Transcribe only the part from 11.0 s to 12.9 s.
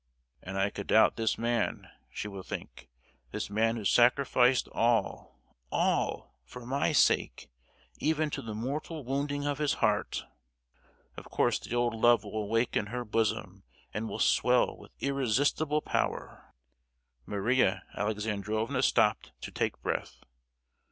Of course the old love will awake in